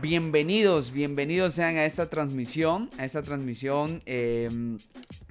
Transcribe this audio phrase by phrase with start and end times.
[0.00, 4.78] bienvenidos, bienvenidos sean a esta transmisión, a esta transmisión em,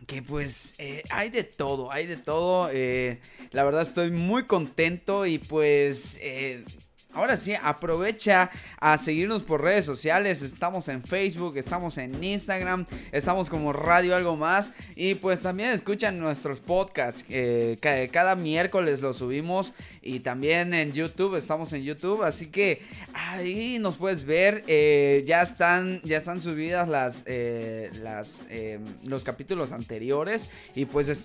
[0.05, 2.69] que pues eh, hay de todo, hay de todo.
[2.71, 3.19] Eh,
[3.51, 6.63] la verdad estoy muy contento y pues eh,
[7.11, 10.43] Ahora sí, aprovecha a seguirnos por redes sociales.
[10.43, 14.71] Estamos en Facebook, estamos en Instagram, estamos como Radio Algo Más.
[14.95, 17.25] Y pues también escuchan nuestros podcasts.
[17.29, 17.79] Eh,
[18.11, 19.73] cada miércoles los subimos.
[20.09, 22.23] Y también en YouTube, estamos en YouTube.
[22.23, 22.81] Así que
[23.13, 24.63] ahí nos puedes ver.
[24.65, 28.47] Eh, ya, están, ya están subidas las, eh, las,
[29.05, 30.49] los capítulos anteriores.
[30.73, 31.21] Y pues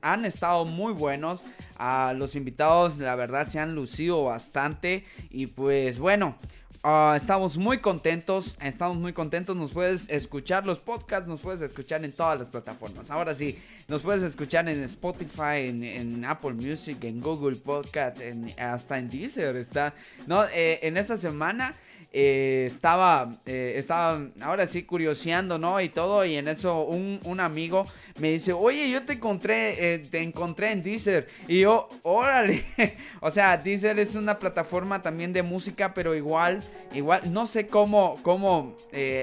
[0.00, 1.42] han estado muy buenos.
[1.76, 5.04] A los invitados, la verdad, se han lucido bastante.
[5.30, 6.38] Y pues bueno,
[6.84, 9.56] ah, estamos muy contentos, estamos muy contentos.
[9.56, 13.10] Nos puedes escuchar los podcasts, nos puedes escuchar en todas las plataformas.
[13.10, 18.98] Ahora sí, nos puedes escuchar en Spotify, en, Apple Music, en Google Podcasts, en, hasta
[18.98, 19.94] en Deezer está.
[20.26, 21.74] No, eh, en esta semana
[22.16, 25.80] eh, estaba, eh, estaba ahora sí curioseando, ¿no?
[25.80, 27.84] Y todo, y en eso un, un amigo
[28.20, 31.26] me dice, oye, yo te encontré, eh, te encontré en Deezer.
[31.48, 32.64] Y yo, órale.
[33.20, 38.16] o sea, Deezer es una plataforma también de música, pero igual, igual, no sé cómo,
[38.22, 38.76] cómo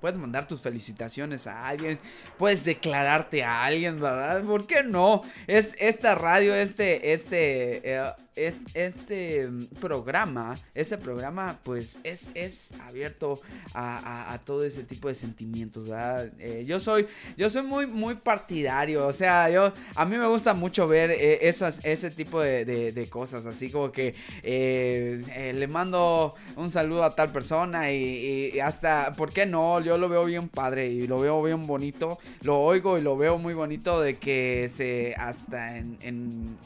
[0.00, 1.98] puedes mandar tus felicitaciones a alguien,
[2.38, 4.42] puedes declararte a alguien, ¿verdad?
[4.42, 5.22] ¿Por qué no?
[5.46, 9.48] Es esta radio, este, este, eh, este
[9.80, 13.40] programa, este programa pues es, es abierto
[13.74, 16.30] a, todo ese tipo de sentimientos, ¿verdad?
[16.38, 20.54] Eh, yo soy, yo soy muy, muy partidario, o sea, yo, a mí me gusta
[20.54, 26.70] mucho ver eh, esas, ese tipo de, cosas, así como que eh, le mando un
[26.70, 29.80] saludo a tal persona y, hasta, ¿por qué no?
[29.80, 33.38] Yo lo veo bien padre y lo veo bien bonito, lo oigo y lo veo
[33.38, 36.58] muy bonito de que se, hasta en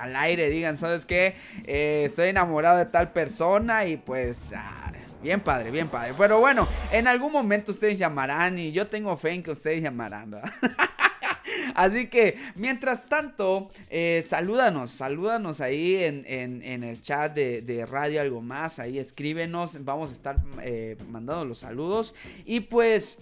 [0.00, 1.06] al aire digan, ¿sabes?
[1.08, 1.34] Que
[1.66, 4.52] eh, estoy enamorado de tal persona y pues...
[4.54, 4.92] Ah,
[5.22, 6.14] bien padre, bien padre.
[6.16, 10.40] Pero bueno, en algún momento ustedes llamarán y yo tengo fe en que ustedes llamarán,
[11.74, 18.78] Así que, mientras tanto, eh, salúdanos, salúdanos ahí en, el chat de, Radio Algo Más,
[18.78, 22.14] ahí escríbenos, vamos a estar eh, mandando los saludos.
[22.44, 23.18] Y pues,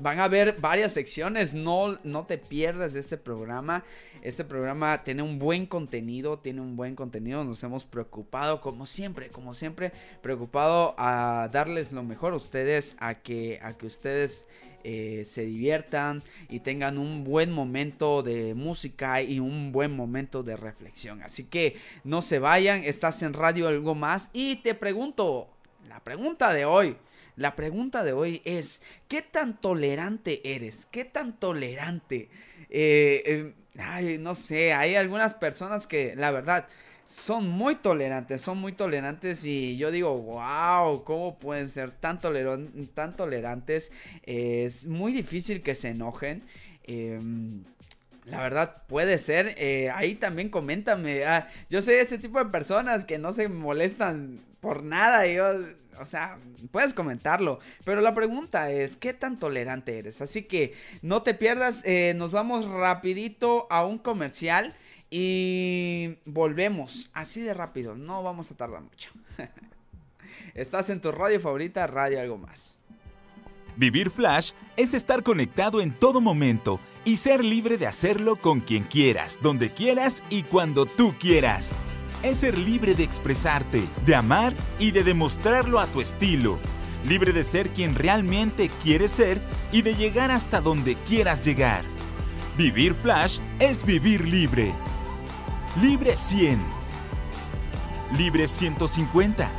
[0.00, 3.84] van a haber varias secciones, no, no te pierdas este programa.
[4.22, 7.44] Este programa tiene un buen contenido, tiene un buen contenido.
[7.44, 13.14] Nos hemos preocupado, como siempre, como siempre, preocupado a darles lo mejor a ustedes, a
[13.14, 14.46] que, a que ustedes
[14.82, 20.56] eh, se diviertan y tengan un buen momento de música y un buen momento de
[20.56, 21.22] reflexión.
[21.22, 25.48] Así que no se vayan, estás en radio algo más y te pregunto,
[25.88, 26.96] la pregunta de hoy.
[27.36, 30.86] La pregunta de hoy es, ¿qué tan tolerante eres?
[30.90, 32.28] ¿Qué tan tolerante?
[32.68, 36.66] Eh, eh, ay, no sé, hay algunas personas que la verdad
[37.04, 42.20] son muy tolerantes, son muy tolerantes y yo digo, wow, ¿cómo pueden ser tan,
[42.94, 43.90] tan tolerantes?
[44.22, 46.44] es muy difícil que se enojen.
[46.84, 47.64] Em,
[48.26, 49.54] la verdad, puede ser.
[49.58, 51.24] Eh, ahí también coméntame.
[51.24, 55.26] Ah, yo soy ese tipo de personas que no se molestan por nada.
[55.26, 55.52] Yo
[56.00, 56.38] o sea,
[56.70, 57.60] puedes comentarlo.
[57.84, 60.20] Pero la pregunta es, ¿qué tan tolerante eres?
[60.20, 64.74] Así que no te pierdas, eh, nos vamos rapidito a un comercial
[65.10, 67.10] y volvemos.
[67.12, 69.10] Así de rápido, no vamos a tardar mucho.
[70.54, 72.74] Estás en tu radio favorita, Radio Algo Más.
[73.76, 78.82] Vivir Flash es estar conectado en todo momento y ser libre de hacerlo con quien
[78.84, 81.76] quieras, donde quieras y cuando tú quieras
[82.22, 86.58] es ser libre de expresarte, de amar y de demostrarlo a tu estilo.
[87.06, 89.40] Libre de ser quien realmente quieres ser
[89.72, 91.84] y de llegar hasta donde quieras llegar.
[92.56, 94.74] Vivir Flash es vivir libre.
[95.80, 96.60] Libre 100.
[98.18, 99.50] Libre 150.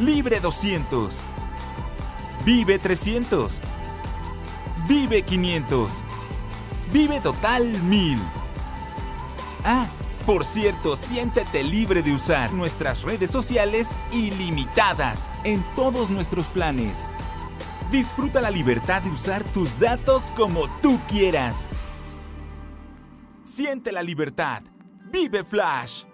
[0.00, 1.22] Libre 200.
[2.44, 3.60] Vive 300.
[4.88, 6.04] Vive 500.
[6.92, 8.18] Vive total 1000.
[9.64, 9.86] Ah
[10.26, 17.08] Por cierto, siéntete libre de usar nuestras redes sociales ilimitadas en todos nuestros planes.
[17.90, 21.70] Disfruta la libertad de usar tus datos como tú quieras.
[23.42, 24.62] Siente la libertad.
[25.10, 26.04] Vive Flash.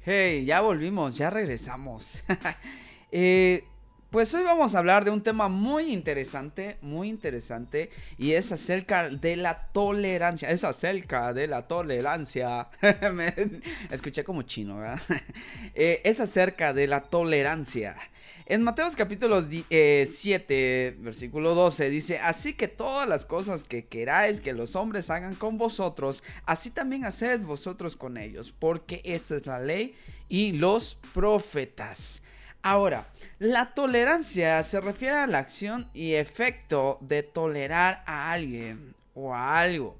[0.00, 2.24] Hey, ya volvimos, ya regresamos.
[3.18, 3.64] Eh,
[4.10, 9.08] pues hoy vamos a hablar de un tema muy interesante, muy interesante, y es acerca
[9.08, 10.50] de la tolerancia.
[10.50, 12.68] Es acerca de la tolerancia.
[13.14, 13.34] Me
[13.90, 15.00] escuché como chino, ¿verdad?
[15.74, 17.96] Eh, es acerca de la tolerancia.
[18.44, 24.42] En Mateos capítulo 7, eh, versículo 12 dice, así que todas las cosas que queráis
[24.42, 29.46] que los hombres hagan con vosotros, así también haced vosotros con ellos, porque esta es
[29.46, 29.94] la ley
[30.28, 32.22] y los profetas.
[32.68, 33.06] Ahora,
[33.38, 39.60] la tolerancia se refiere a la acción y efecto de tolerar a alguien o a
[39.60, 39.96] algo.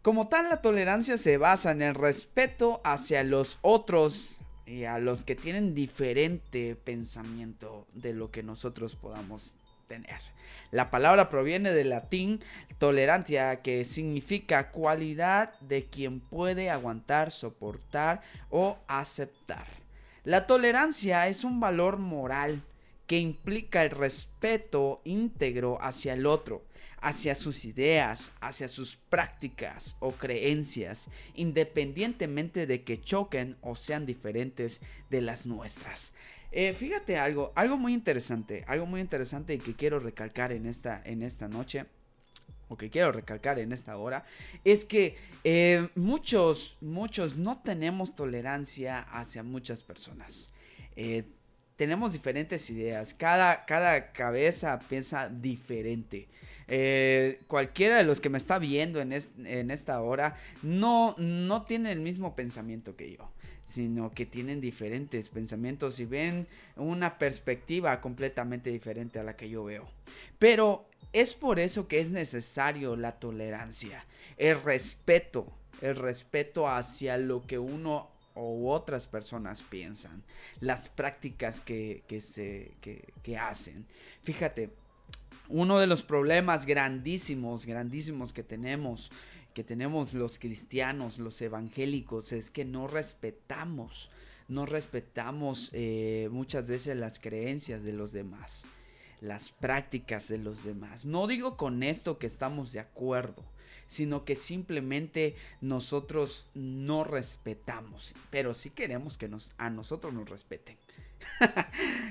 [0.00, 5.24] Como tal, la tolerancia se basa en el respeto hacia los otros y a los
[5.24, 9.56] que tienen diferente pensamiento de lo que nosotros podamos
[9.88, 10.20] tener.
[10.70, 12.40] La palabra proviene del latín
[12.78, 19.83] tolerancia, que significa cualidad de quien puede aguantar, soportar o aceptar.
[20.24, 22.62] La tolerancia es un valor moral
[23.06, 26.64] que implica el respeto íntegro hacia el otro
[27.04, 34.80] hacia sus ideas, hacia sus prácticas o creencias, independientemente de que choquen o sean diferentes
[35.10, 36.14] de las nuestras.
[36.50, 41.02] Eh, fíjate algo, algo muy interesante, algo muy interesante y que quiero recalcar en esta,
[41.04, 41.84] en esta noche
[42.68, 44.24] o que quiero recalcar en esta hora,
[44.64, 50.50] es que eh, muchos, muchos no tenemos tolerancia hacia muchas personas.
[50.96, 51.24] Eh,
[51.76, 56.28] tenemos diferentes ideas, cada, cada cabeza piensa diferente.
[56.66, 61.92] Eh, cualquiera de los que me está viendo en, en esta hora no, no tiene
[61.92, 63.30] el mismo pensamiento que yo
[63.64, 66.46] sino que tienen diferentes pensamientos y ven
[66.76, 69.88] una perspectiva completamente diferente a la que yo veo.
[70.38, 74.04] Pero es por eso que es necesario la tolerancia,
[74.36, 75.46] el respeto,
[75.80, 80.24] el respeto hacia lo que uno u otras personas piensan,
[80.58, 82.72] las prácticas que, que se,
[83.38, 83.86] hacen.
[84.24, 84.70] Fíjate,
[85.48, 89.12] uno de los problemas grandísimos, grandísimos que tenemos,
[89.54, 94.10] que tenemos los cristianos, los evangélicos, es que no respetamos,
[94.48, 98.66] no respetamos eh, muchas veces las creencias de los demás,
[99.24, 101.04] las prácticas de los demás.
[101.04, 103.42] No digo con esto que estamos de acuerdo,
[103.86, 110.76] sino que simplemente nosotros no respetamos, pero sí queremos que nos, a nosotros nos respeten.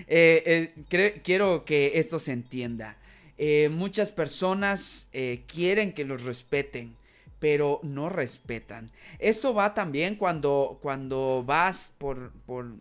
[0.07, 2.97] Eh, eh, quiero que esto se entienda.
[3.37, 5.07] Eh, muchas personas
[5.47, 6.95] quieren que los respeten,
[7.39, 8.91] pero no respetan.
[9.19, 12.75] Esto va también cuando, cuando vas por, por,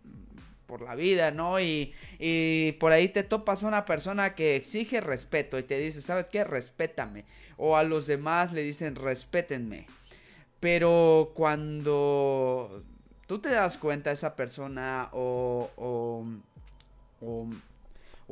[0.80, 1.60] la vida, ¿no?
[1.60, 6.00] Y, y, por ahí te topas a una persona que exige respeto y te dice,
[6.00, 6.44] ¿sabes qué?
[6.44, 7.26] Respétame.
[7.58, 9.86] O a los demás le dicen, respétenme.
[10.60, 12.82] Pero cuando
[13.26, 16.25] tú te das cuenta, esa persona o, o,
[17.20, 17.49] o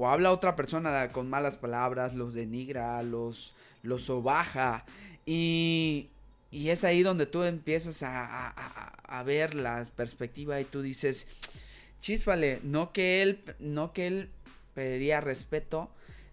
[0.01, 4.87] o habla otra persona con malas palabras, los denigra, los, los sobaja.
[5.27, 6.09] Y,
[6.51, 11.27] y es ahí donde tú empiezas a, a, ver la perspectiva y tú dices,
[12.01, 14.31] chispale, no que él, no que él
[14.75, 15.91] pediría respeto,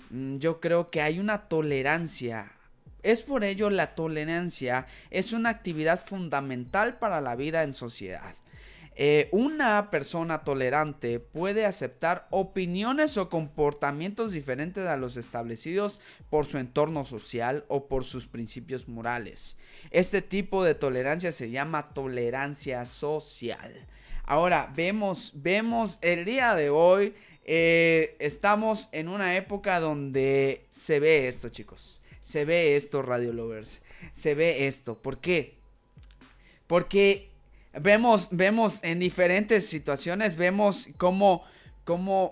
[0.10, 2.52] mm, yo creo que hay una tolerancia.
[3.04, 8.36] Es por ello la tolerancia es una actividad fundamental para la vida en sociedad.
[9.00, 16.00] Eh, una persona tolerante puede aceptar opiniones o comportamientos diferentes a los establecidos
[16.32, 19.56] por su entorno social o por sus principios morales.
[19.92, 23.86] Este tipo de tolerancia se llama tolerancia social.
[24.28, 27.16] Ahora, vemos, vemos el día de hoy,
[27.46, 32.02] eh, estamos en una época donde se ve esto, chicos.
[32.22, 33.82] Se ve esto, Radio Lovers.
[34.12, 35.02] Se ve esto.
[35.02, 35.56] ¿Por qué?
[36.68, 37.32] Porque
[37.80, 41.44] Vemos, vemos en diferentes situaciones, vemos cómo,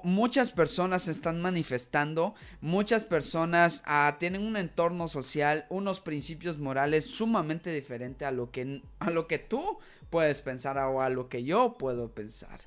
[0.03, 7.05] muchas personas se están manifestando, muchas personas ah, tienen un entorno social, unos principios morales
[7.05, 9.77] sumamente diferentes a lo que, a lo que tú
[10.15, 12.61] puedes pensar o a lo que yo puedo pensar.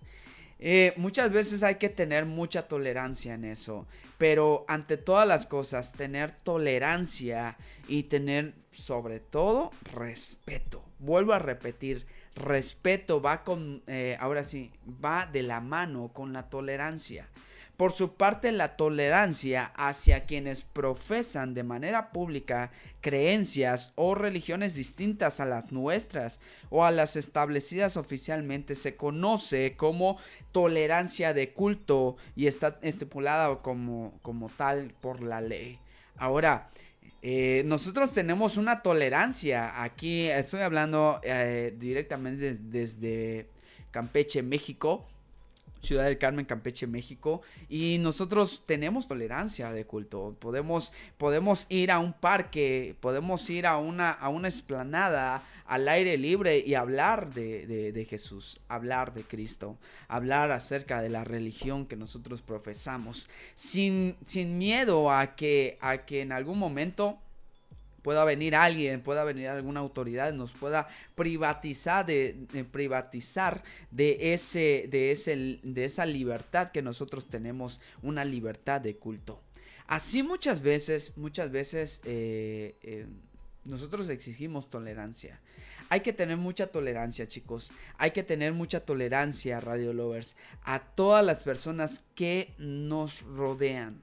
[0.58, 3.86] Eh, muchas veces hay que tener mucha tolerancia en eso,
[4.18, 7.56] pero ante todas las cosas, tener tolerancia
[7.88, 10.84] y tener sobre todo respeto.
[10.98, 14.70] Vuelvo a repetir, respeto va con, eh, ahora sí,
[15.02, 17.30] va de la mano con la tolerancia.
[17.78, 25.38] Por su parte, la tolerancia hacia quienes profesan de manera pública creencias o religiones distintas
[25.38, 30.18] a las nuestras o a las establecidas oficialmente se conoce como
[30.50, 35.78] tolerancia de culto y está estipulada como, como tal por la ley.
[36.16, 36.70] Ahora,
[37.22, 43.46] eh, nosotros tenemos una tolerancia aquí, estoy hablando eh, directamente desde
[43.92, 45.06] Campeche, México
[45.80, 47.42] Ciudad del Carmen, Campeche, México.
[47.68, 50.36] Y nosotros tenemos tolerancia de culto.
[50.38, 56.16] Podemos, podemos ir a un parque, podemos ir a una, a una esplanada al aire
[56.16, 59.76] libre y hablar de, de Jesús, hablar de Cristo,
[60.08, 66.22] hablar acerca de la religión que nosotros profesamos, sin, sin miedo a que, a que
[66.22, 67.18] en algún momento
[68.02, 75.10] pueda venir alguien, pueda venir alguna autoridad, nos pueda privatizar de, privatizar de ese, de
[75.10, 79.40] ese, de esa libertad que nosotros tenemos, una libertad de culto.
[79.86, 83.06] Así muchas veces, muchas veces eh, eh,
[83.64, 85.40] nosotros exigimos tolerancia.
[85.90, 87.72] Hay que tener mucha tolerancia, chicos.
[87.96, 94.02] Hay que tener mucha tolerancia, Radio Lovers, a todas las personas que nos rodean.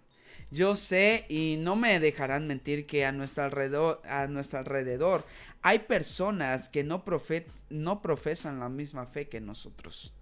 [0.51, 5.25] Yo sé y no me dejarán mentir que a nuestro alrededor, a nuestro alrededor
[5.61, 7.03] hay personas que no,
[7.69, 10.13] no profesan la misma fe que nosotros.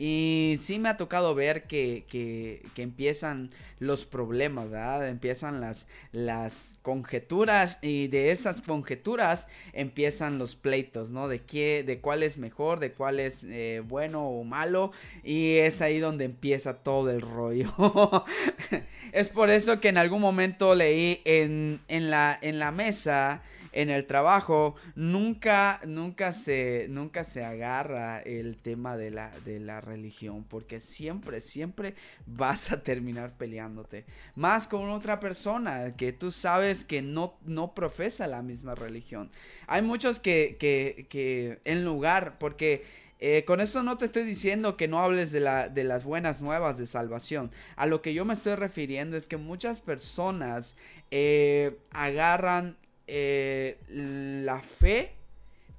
[0.00, 3.50] Y sí me ha tocado ver que, que, empiezan
[3.80, 5.08] los problemas, ¿verdad?
[5.08, 11.26] Empiezan las, las conjeturas y de esas conjeturas empiezan los pleitos, ¿no?
[11.26, 14.92] De, qué, de cuál es mejor, de cuál es eh, bueno o malo.
[15.24, 17.74] Y es ahí donde empieza todo el rollo.
[19.12, 23.90] es por eso que en algún momento leí en, en, la, en la mesa en
[23.90, 30.44] el trabajo nunca, nunca se, nunca se agarra el tema de la, de la religión,
[30.44, 31.94] porque siempre, siempre
[32.26, 34.04] vas a terminar peleándote.
[34.34, 39.30] Más con otra persona que tú sabes que no, no profesa la misma religión.
[39.66, 43.08] Hay muchos que, que, que en lugar, porque...
[43.20, 46.40] Eh, con esto no te estoy diciendo que no hables de, la, de, las buenas
[46.40, 47.50] nuevas de salvación.
[47.74, 50.76] A lo que yo me estoy refiriendo es que muchas personas
[51.10, 52.76] eh, agarran
[53.08, 55.12] eh, la fe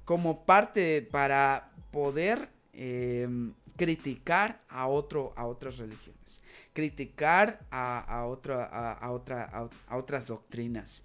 [0.04, 9.10] como parte para poder em, criticar a, otro, a otras religiones, criticar a, otra, a,
[9.12, 11.04] otra, a, otras doctrinas.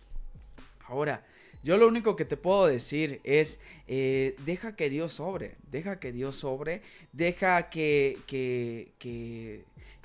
[0.87, 1.23] Ahora,
[1.63, 6.11] yo lo único que te puedo decir es, eh, deja que Dios sobre, deja que
[6.11, 6.81] Dios sobre,
[7.13, 8.91] deja que, que,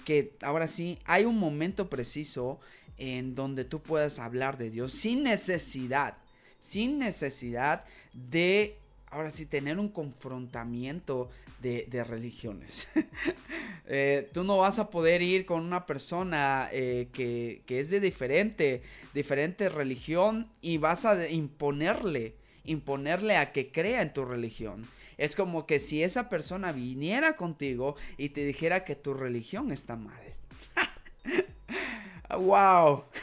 [0.05, 2.61] que ahora sí, hay un momento preciso
[3.01, 6.19] en donde tú puedas hablar de Dios sin necesidad,
[6.59, 8.77] sin necesidad de,
[9.07, 11.31] ahora sí, tener un confrontamiento
[11.61, 12.87] de, religiones.
[13.93, 17.99] Eh, tú no vas a poder ir con una persona eh, que, que, es de
[17.99, 18.83] diferente,
[19.15, 24.87] diferente religión y vas a imponerle, imponerle a que crea en tu religión.
[25.19, 29.97] Es como que si esa persona viniera contigo y te dijera que tu religión está
[29.97, 30.23] mal.
[32.39, 33.05] ¡Wow!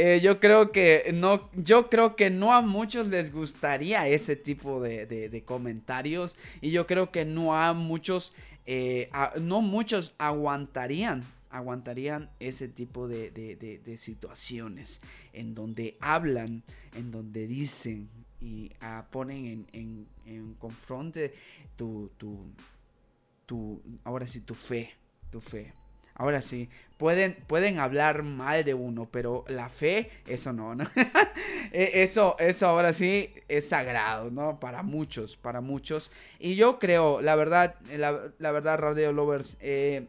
[0.00, 4.80] Eh, yo creo que no, yo creo que no a muchos les gustaría ese tipo
[4.80, 8.32] de, comentarios y yo creo que no a muchos,
[8.64, 15.00] eh, no muchos aguantarían, aguantarían ese tipo de, situaciones
[15.32, 16.62] en donde hablan,
[16.94, 18.08] en donde dicen
[18.40, 21.34] y ah, ponen en, en, confronte
[21.76, 22.46] tu, tu,
[23.46, 24.92] tu, ahora sí, tu fe,
[25.32, 25.72] tu fe.
[26.18, 30.84] Ahora sí, pueden, pueden hablar mal de uno, pero la fe, eso no, ¿no?
[31.72, 34.58] E, eso, eso ahora sí es sagrado, ¿no?
[34.58, 36.10] Para muchos, para muchos.
[36.38, 40.08] Y yo creo, la verdad, la, verdad, Radio Lovers, eh,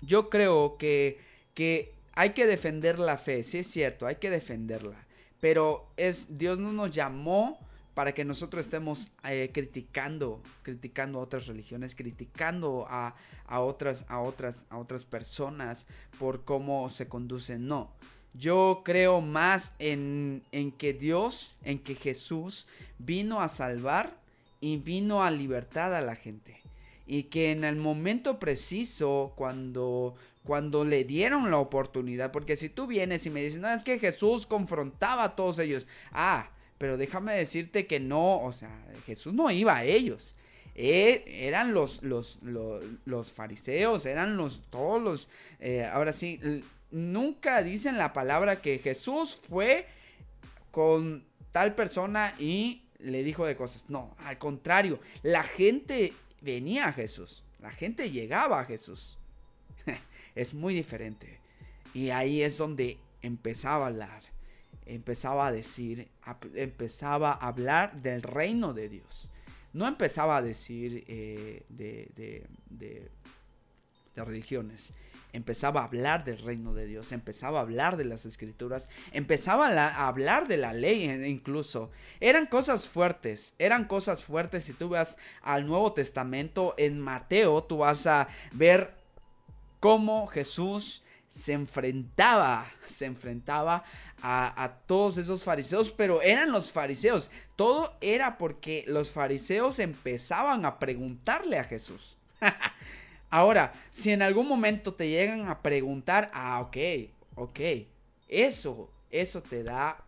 [0.00, 1.18] yo creo que,
[1.54, 5.06] que hay que defender la fe, sí es cierto, hay que defenderla.
[5.40, 7.58] Pero es, Dios no nos llamó
[7.94, 13.14] para que nosotros estemos eh, criticando, criticando a otras religiones, criticando a,
[13.48, 15.86] otras, a, otras, a otras personas
[16.18, 17.66] por cómo se conducen.
[17.66, 17.90] No,
[18.34, 22.66] yo creo más en, en que Dios, en que Jesús
[22.98, 24.16] vino a salvar
[24.60, 26.60] y vino a libertar a la gente.
[27.06, 32.86] Y que en el momento preciso, cuando, cuando le dieron la oportunidad, porque si tú
[32.86, 36.48] vienes y me dices, no, es que Jesús confrontaba a todos ellos, ah,
[36.82, 40.34] pero déjame decirte que no, o sea, Jesús no iba a ellos.
[40.74, 45.28] Eh, eran los, los, los, fariseos, eran los, todos los,
[45.60, 46.40] eh, ahora sí,
[46.90, 49.86] nunca dicen la palabra que Jesús fue
[50.72, 53.88] con tal persona y le dijo de cosas.
[53.88, 59.18] No, al contrario, la gente venía a Jesús, la gente llegaba a Jesús.
[60.34, 61.38] Es muy diferente.
[61.94, 64.22] Y ahí es donde empezaba a hablar,
[64.86, 66.08] empezaba a decir,
[66.54, 69.30] empezaba a hablar del reino de Dios.
[69.72, 73.10] No empezaba a decir eh, de, de, de,
[74.14, 74.92] de religiones,
[75.32, 80.06] empezaba a hablar del reino de Dios, empezaba a hablar de las escrituras, empezaba a,
[80.06, 81.90] hablar de la ley incluso.
[82.20, 84.64] Eran cosas fuertes, eran cosas fuertes.
[84.64, 88.94] Si tú vas al Nuevo Testamento, en Mateo, tú vas a ver
[89.80, 93.84] cómo Jesús se enfrentaba, se enfrentaba
[94.20, 97.30] a, a, todos esos fariseos, pero eran los fariseos.
[97.56, 102.18] Todo era porque los fariseos empezaban a preguntarle a Jesús.
[103.30, 106.76] Ahora, si en algún momento te llegan a preguntar, ah, ok,
[107.36, 107.60] ok,
[108.28, 110.04] eso, eso te da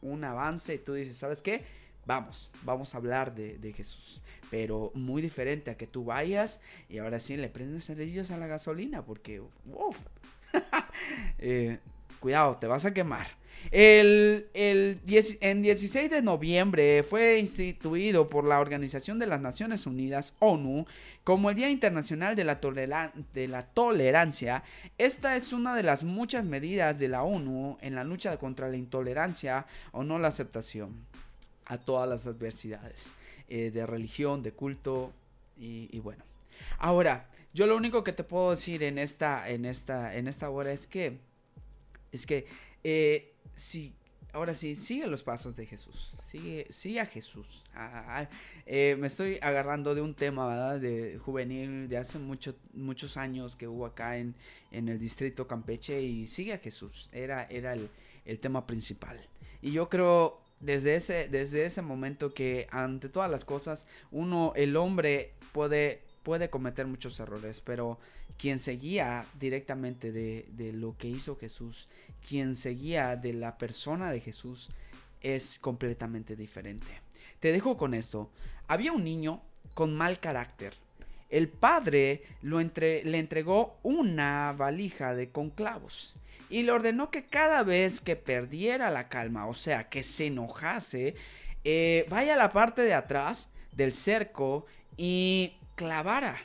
[0.00, 1.62] un avance y tú dices, ¿sabes qué?
[2.06, 4.22] Vamos, vamos a hablar de, de Jesús.
[4.50, 8.46] Pero muy diferente a que tú vayas y ahora sí le prendes cerillos a la
[8.46, 10.06] gasolina porque, uff,
[11.38, 11.78] eh,
[12.20, 13.26] cuidado, te vas a quemar.
[13.70, 15.00] El, el
[15.40, 20.86] en 16 de noviembre fue instituido por la Organización de las Naciones Unidas, ONU,
[21.24, 24.62] como el Día Internacional de la, de la Tolerancia.
[24.98, 28.76] Esta es una de las muchas medidas de la ONU en la lucha contra la
[28.76, 30.94] intolerancia o no la aceptación
[31.66, 33.14] a todas las adversidades
[33.48, 35.12] eh, de religión, de culto
[35.56, 36.24] y, bueno.
[36.78, 40.72] Ahora, yo lo único que te puedo decir en esta, en esta, en esta hora
[40.72, 41.20] es que,
[42.12, 42.46] es que
[42.82, 43.32] eh,
[44.32, 46.16] ahora sí, sigue los pasos de Jesús.
[46.20, 47.62] Sigue, sigue a Jesús.
[47.74, 48.28] Ah,
[48.66, 50.80] eh, me estoy agarrando de un tema, ¿verdad?
[50.80, 54.34] De juvenil, de hace mucho, muchos años que hubo acá en,
[54.72, 57.08] en el distrito Campeche y sigue a Jesús.
[57.12, 57.88] Era, era el,
[58.24, 59.20] el tema principal.
[59.62, 64.76] Y yo creo desde ese, desde ese momento que ante todas las cosas, uno, el
[64.76, 67.98] hombre puede, puede cometer muchos errores, pero
[68.36, 71.88] quien seguía directamente de, lo que hizo Jesús
[72.26, 74.70] quien seguía de la persona de Jesús
[75.20, 76.86] es completamente diferente.
[77.38, 78.30] Te dejo con esto.
[78.66, 79.42] Había un niño
[79.74, 80.72] con mal carácter.
[81.28, 86.14] El padre lo le entregó una valija de conclavos
[86.48, 91.14] y le ordenó que cada vez que perdiera la calma, o sea, que se enojase,
[91.64, 96.38] eh, vaya a la parte de atrás del cerco y clavara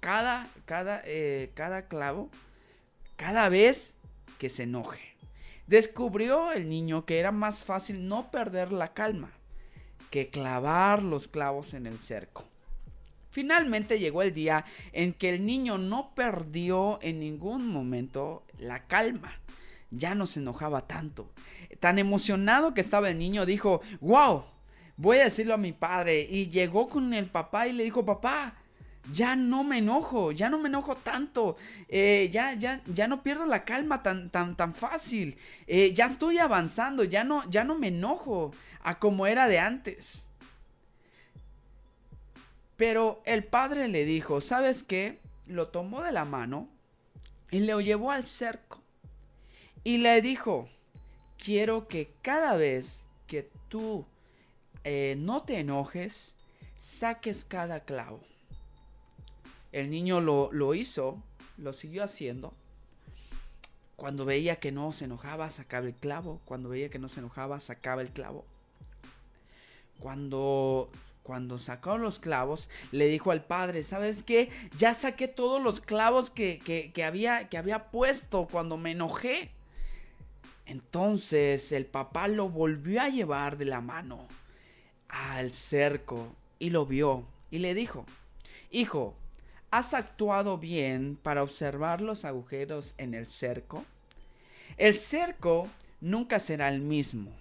[0.00, 2.30] cada, cada, eh, cada clavo,
[3.16, 3.96] cada vez
[4.38, 5.00] que se enoje.
[5.66, 9.30] Descubrió el niño que era más fácil no perder la calma
[10.10, 12.44] que clavar los clavos en el cerco.
[13.30, 19.32] Finalmente llegó el día en que el niño no perdió en ningún momento la calma.
[19.90, 21.28] Ya no se enojaba tanto.
[21.80, 24.44] Tan emocionado que estaba el niño, dijo, wow,
[24.96, 26.26] voy a decirlo a mi padre.
[26.28, 28.54] Y llegó con el papá y le dijo, papá,
[29.10, 31.56] ya no me enojo, ya no me enojo tanto,
[31.88, 36.38] eh, ya, ya, ya no pierdo la calma tan, tan, tan fácil, eh, ya estoy
[36.38, 38.52] avanzando, ya no, ya no me enojo
[38.82, 40.30] a como era de antes.
[42.76, 45.20] Pero el padre le dijo, ¿sabes qué?
[45.46, 46.68] Lo tomó de la mano
[47.50, 48.82] y le llevó al cerco.
[49.84, 50.68] Y le dijo,
[51.38, 54.06] quiero que cada vez que tú
[54.84, 56.36] eh, no te enojes,
[56.78, 58.20] saques cada clavo
[59.74, 61.20] el niño lo, hizo,
[61.58, 62.54] lo siguió haciendo.
[63.96, 66.40] Cuando veía que no se enojaba, sacaba el clavo.
[66.44, 68.44] Cuando veía que no se enojaba, sacaba el clavo.
[69.98, 70.92] Cuando,
[71.24, 74.48] cuando sacó los clavos, le dijo al padre, ¿sabes qué?
[74.76, 76.60] Ya saqué todos los clavos que,
[76.94, 79.50] que, había, que había puesto cuando me enojé.
[80.66, 84.28] Entonces el papá lo volvió a llevar de la mano
[85.14, 88.04] al cerco y lo vio y le dijo,
[88.70, 89.14] hijo,
[89.74, 93.84] ¿Has actuado bien para observar los agujeros en el cerco?
[94.76, 95.68] El cerco
[96.00, 97.32] nunca será el mismo.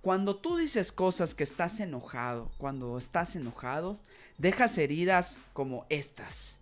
[0.00, 3.98] Cuando tú dices cosas que estás enojado, cuando estás enojado,
[4.38, 6.60] dejas heridas como estas.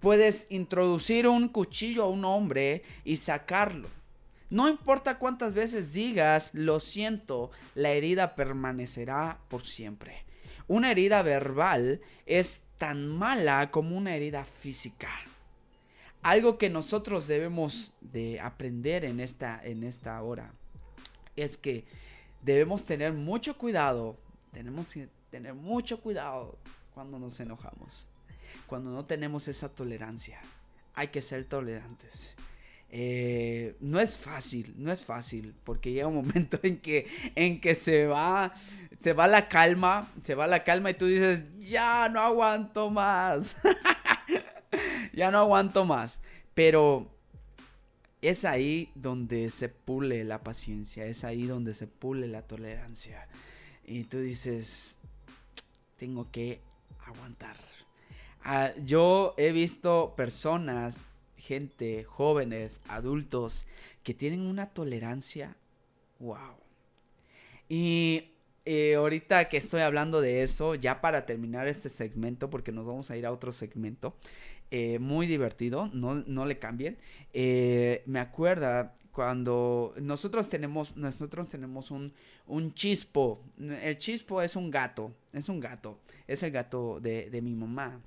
[0.00, 3.90] Puedes introducir un cuchillo a un hombre y sacarlo.
[4.48, 10.24] No importa cuántas veces digas, lo siento, la herida permanecerá por siempre.
[10.68, 15.10] Una herida verbal es tan mala como una herida física.
[16.22, 20.52] Algo que nosotros debemos de aprender en esta, en esta hora
[21.36, 21.84] es que
[22.42, 24.16] debemos tener mucho cuidado,
[24.52, 26.58] tenemos que tener mucho cuidado
[26.94, 28.08] cuando nos enojamos,
[28.66, 30.40] cuando no tenemos esa tolerancia.
[30.94, 32.34] Hay que ser tolerantes.
[32.98, 37.74] Eh, no es fácil, no es fácil, porque llega un momento en que, en que
[37.74, 38.54] se va,
[39.02, 43.58] se va la calma, se va la calma y tú dices, ya no aguanto más,
[45.12, 46.22] ya no aguanto más.
[46.54, 47.06] Pero
[48.22, 53.28] es ahí donde se pule la paciencia, es ahí donde se pule la tolerancia.
[53.84, 54.98] Y tú dices,
[55.98, 56.62] tengo que
[57.04, 57.58] aguantar.
[58.42, 61.02] Ah, yo he visto personas,
[61.36, 63.66] gente, jóvenes, adultos,
[64.02, 65.56] que tienen una tolerancia,
[66.18, 66.56] wow.
[67.68, 68.30] Y
[68.64, 73.10] eh, ahorita que estoy hablando de eso, ya para terminar este segmento, porque nos vamos
[73.10, 74.16] a ir a otro segmento,
[74.70, 76.98] eh, muy divertido, no, no le cambien.
[77.32, 82.12] Eh, me acuerda cuando nosotros tenemos, nosotros tenemos un,
[82.46, 83.40] un chispo.
[83.82, 88.00] El chispo es un gato, es un gato, es el gato de, de mi mamá.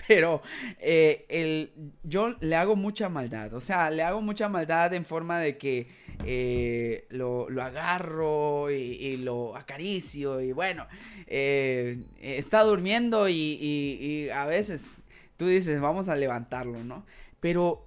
[0.08, 0.42] Pero
[0.78, 3.54] eh, el, yo le hago mucha maldad.
[3.54, 5.88] O sea, le hago mucha maldad en forma de que
[6.24, 10.40] eh, lo, agarro y, lo acaricio.
[10.40, 10.86] Y bueno,
[11.26, 15.02] eh, está durmiendo y, a veces
[15.36, 17.04] tú dices, vamos a levantarlo, ¿no?
[17.40, 17.84] Pero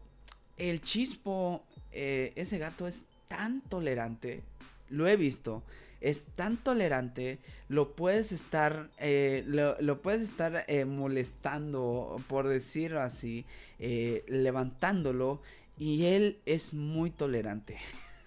[0.58, 4.42] el chispo, ese gato es tan tolerante.
[4.90, 5.64] Lo he visto
[6.04, 7.40] es tan tolerante,
[7.70, 13.46] lo puedes estar, eh, lo, puedes estar eh, molestando, por decirlo así,
[13.80, 15.42] eh, levantándolo,
[15.78, 17.78] y él es muy tolerante.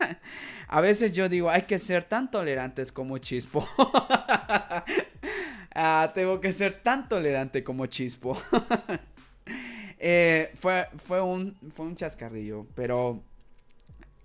[0.69, 3.69] A veces yo digo, hay que ser tan tolerantes como Chispo.
[5.79, 8.35] Ah, tengo que ser tan tolerante como Chispo.
[10.55, 13.23] fue, fue, un, fue un chascarrillo, pero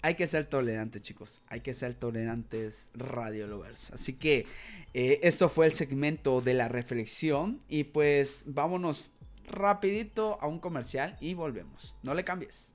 [0.02, 1.42] hay que ser tolerantes, chicos.
[1.48, 3.92] Hay que ser tolerantes, radio lovers.
[3.92, 4.48] Así que
[4.94, 7.62] eh, esto fue el segmento de la reflexión.
[7.68, 9.12] Y pues vámonos
[9.46, 11.96] rapidito a un comercial y volvemos.
[12.04, 12.74] No le cambies.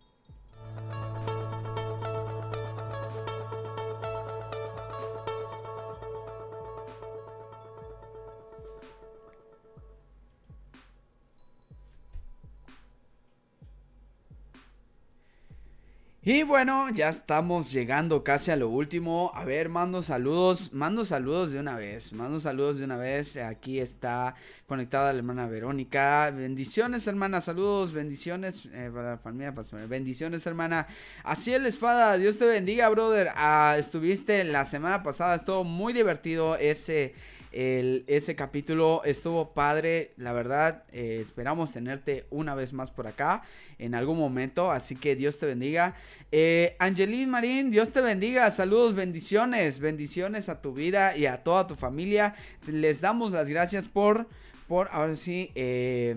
[16.28, 19.30] Y bueno, ya estamos llegando casi a lo último.
[19.32, 23.36] A ver, mando saludos, mando saludos de una vez, mando saludos de una vez.
[23.36, 24.34] Aquí está
[24.66, 26.32] conectada la hermana Verónica.
[26.32, 29.54] Bendiciones, hermana, saludos, bendiciones eh, para la familia
[29.88, 30.88] Bendiciones, hermana.
[31.22, 33.28] Así el espada, Dios te bendiga, brother.
[33.36, 37.14] Ah, estuviste la semana pasada, estuvo muy divertido ese
[37.56, 40.84] ese capítulo estuvo padre, la verdad.
[40.92, 43.42] Eh, esperamos tenerte una vez más por acá
[43.78, 44.70] en algún momento.
[44.70, 45.94] Así que Dios te bendiga.
[46.30, 48.50] Eh, Angelín Marín, Dios te bendiga.
[48.50, 49.78] Saludos, bendiciones.
[49.78, 52.34] Bendiciones a tu vida y a toda tu familia.
[52.66, 54.28] Les damos las gracias por,
[54.68, 56.14] por ahora sí, eh,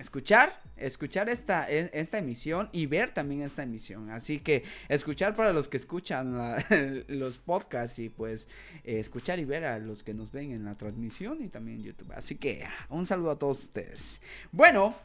[0.00, 4.10] escuchar escuchar esta, e, esta emisión y ver también esta emisión.
[4.10, 6.36] Así que escuchar para los que escuchan
[7.08, 8.48] los podcasts y pues
[8.84, 11.84] eh, escuchar y ver a los que nos ven en la transmisión y también en
[11.84, 12.12] YouTube.
[12.14, 14.20] Así que un saludo a todos ustedes.
[14.50, 14.96] Bueno,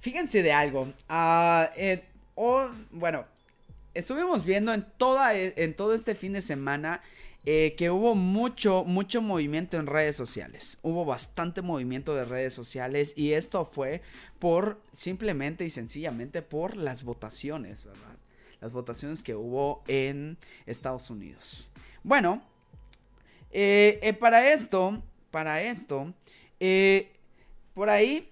[0.00, 0.92] fíjense de algo.
[1.08, 2.04] Ah, eh,
[2.90, 3.26] bueno,
[3.92, 7.02] estuvimos viendo en, toda, en todo este fin de semana
[7.46, 10.76] eh, que hubo mucho, mucho movimiento en redes sociales.
[10.82, 14.02] Hubo bastante movimiento de redes sociales y esto fue
[14.38, 18.18] por simplemente y sencillamente por las votaciones, ¿verdad?
[18.60, 21.70] Las votaciones que hubo en Estados Unidos.
[22.02, 22.42] Bueno,
[23.50, 26.12] eh, eh, para esto, para esto,
[27.72, 28.30] por ahí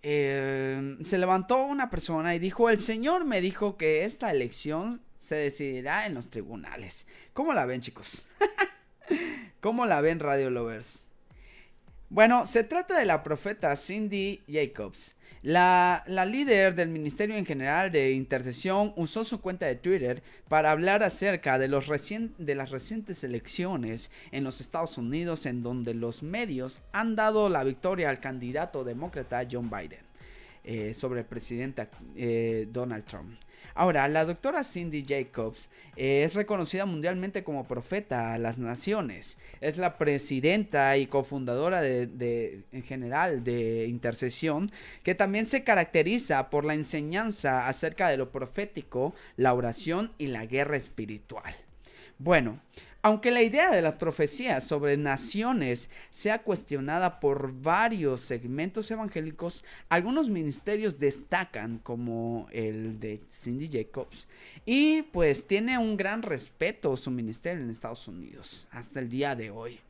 [0.00, 6.06] se levantó una persona y dijo, el Señor me dijo que esta elección se decidirá
[6.06, 7.04] en los tribunales.
[7.32, 8.22] ¿Cómo la ven, chicos?
[9.60, 11.08] ¿Cómo la ven, Radio Lovers?
[12.08, 15.16] Bueno, se trata de la profeta Cindy Jacobs.
[15.42, 21.02] La, líder del Ministerio en General de Intercesión usó su cuenta de Twitter para hablar
[21.02, 21.88] acerca de, los
[22.38, 27.64] de las recientes elecciones en los Estados Unidos en donde los medios han dado la
[27.64, 30.00] victoria al candidato demócrata John Biden
[30.62, 33.36] eh, sobre el presidente eh, Donald Trump.
[33.78, 39.38] Ahora, la doctora Cindy Jacobs eh, es reconocida mundialmente como profeta a las naciones.
[39.60, 44.68] Es la presidenta y cofundadora de, en general de Intercesión,
[45.04, 50.44] que también se caracteriza por la enseñanza acerca de lo profético, la oración y la
[50.44, 51.54] guerra espiritual.
[52.18, 52.58] Bueno,
[53.08, 60.28] aunque la idea de las profecías sobre naciones sea cuestionada por varios segmentos evangélicos, algunos
[60.28, 64.28] ministerios destacan como el de Cindy Jacobs
[64.66, 69.50] y pues tiene un gran respeto su ministerio en Estados Unidos hasta el día de
[69.50, 69.80] hoy.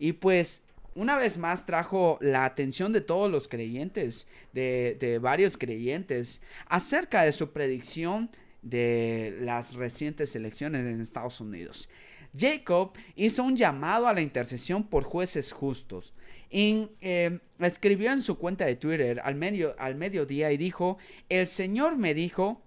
[0.00, 0.64] Y pues
[0.96, 7.30] una vez más trajo la atención de todos los creyentes, de, varios creyentes, acerca de
[7.30, 8.30] su predicción
[8.62, 11.88] de las recientes elecciones en Estados Unidos.
[12.36, 16.14] Jacob hizo un llamado a la intercesión por jueces justos.
[16.50, 21.48] Y, eh, escribió en su cuenta de Twitter al, medio, al mediodía y dijo, el
[21.48, 22.62] Señor me dijo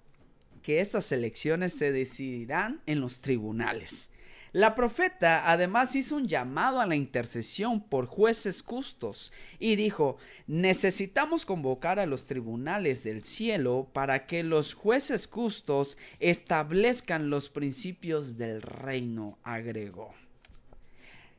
[0.62, 4.12] que estas elecciones se decidirán en los tribunales.
[4.58, 10.18] La profeta además hizo un llamado a la intercesión por jueces justos y dijo,
[10.48, 18.36] necesitamos convocar a los tribunales del cielo para que los jueces justos establezcan los principios
[18.36, 20.16] del reino, agregó.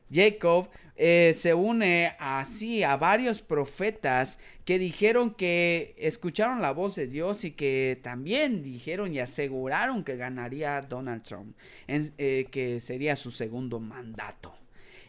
[0.09, 0.69] Jacob
[1.01, 7.45] eh, se une así a varios profetas que dijeron que escucharon la voz de Dios
[7.45, 11.55] y que también dijeron y aseguraron que ganaría Donald Trump,
[11.87, 14.53] eh, que sería su segundo mandato.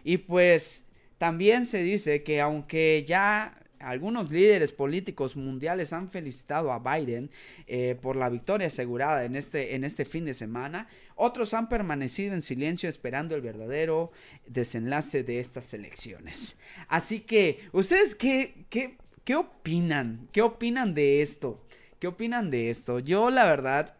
[0.05, 0.87] Y pues
[1.19, 7.31] también se dice que aunque ya algunos líderes políticos mundiales han felicitado a Biden
[7.67, 10.87] eh, por la victoria asegurada en este, en este fin de semana.
[11.17, 14.13] Otros han permanecido en silencio esperando el verdadero
[14.47, 16.57] desenlace de estas elecciones.
[16.89, 20.29] Así que, ¿ustedes qué, qué, qué opinan?
[20.33, 21.65] ¿Qué opinan de esto?
[21.99, 22.99] ¿Qué opinan de esto?
[22.99, 23.97] Yo la verdad,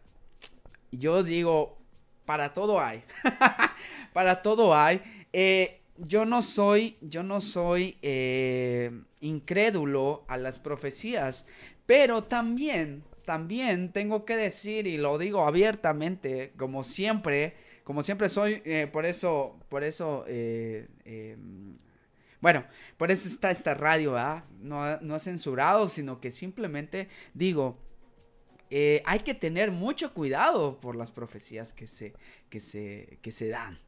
[0.91, 1.77] yo digo,
[2.25, 3.03] para todo hay.
[4.13, 5.01] para todo hay.
[5.33, 11.45] Eh, yo no soy, yo no soy eh, incrédulo a las profecías,
[11.85, 18.61] pero también, también tengo que decir y lo digo abiertamente, como siempre, como siempre soy,
[18.65, 21.77] eh, por eso, por eso, eh, em,
[22.39, 22.65] bueno,
[22.97, 24.45] por eso está esta radio, ¿ah?
[24.59, 27.77] No, no censurado, sino que simplemente digo,
[29.05, 32.13] hay que tener mucho cuidado por las profecías que se,
[32.49, 33.79] que se, que se dan.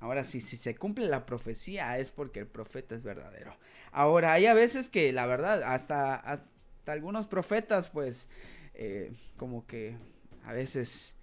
[0.00, 3.56] Ahora sí, si se cumple la profecía es porque el profeta es verdadero.
[3.92, 6.46] Ahora, hay a veces que la verdad, hasta, hasta
[6.86, 8.28] algunos profetas, pues,
[8.74, 9.96] eh, como que
[10.44, 11.14] a veces,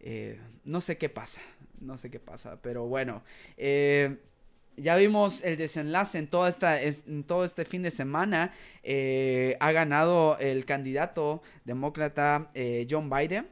[0.00, 1.40] eh, no sé qué pasa,
[1.80, 3.22] no sé qué pasa, pero bueno,
[3.56, 4.18] eh,
[4.76, 8.52] ya vimos el desenlace en, toda esta, en todo este fin de semana.
[9.60, 12.50] ha ganado el candidato demócrata
[12.88, 13.46] John Biden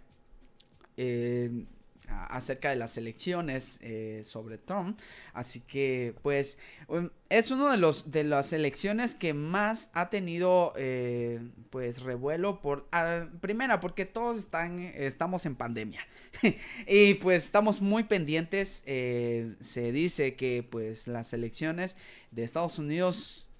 [2.29, 4.99] acerca de las elecciones eh, sobre Trump.
[5.33, 10.73] Así que, pues, um, es uno de los de las elecciones que más ha tenido,
[10.77, 16.07] eh, pues, revuelo por, ah, primera, porque todos están, estamos en pandemia
[16.87, 18.83] y pues estamos muy pendientes.
[18.87, 21.97] Eh, se dice que, pues, las elecciones
[22.31, 23.51] de Estados Unidos,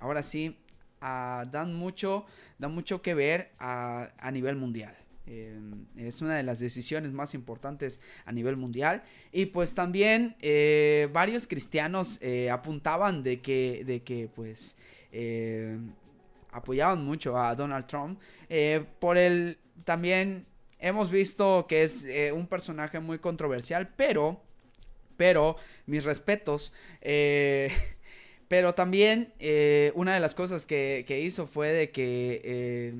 [0.00, 0.56] ahora sí,
[1.00, 2.26] ah, dan mucho,
[2.58, 4.96] dan mucho que ver a, a nivel mundial.
[5.30, 9.02] Em, es una de las decisiones más importantes a nivel mundial.
[9.30, 14.76] Y pues también eh, varios cristianos eh, apuntaban de que, de que pues
[15.12, 15.78] eh,
[16.50, 18.18] apoyaban mucho a Donald Trump.
[18.98, 20.46] por el también
[20.78, 24.40] hemos visto que es un personaje muy controversial, pero,
[25.18, 26.72] pero mis respetos.
[28.48, 32.94] Pero también eh, una de las cosas que, hizo fue de que eh,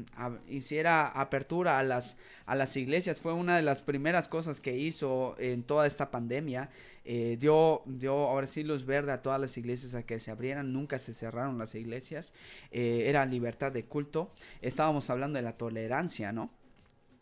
[0.46, 3.22] hiciera apertura a las, a las iglesias.
[3.22, 6.68] Fue una de las primeras cosas que hizo en toda esta pandemia.
[7.06, 10.74] Eh, dio, dio ahora sí luz verde a todas las iglesias a que se abrieran.
[10.74, 12.34] Nunca se cerraron las iglesias.
[12.70, 14.30] era libertad de culto.
[14.60, 16.50] Estábamos hablando de la tolerancia, ¿no?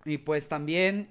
[0.05, 1.09] Y pues también,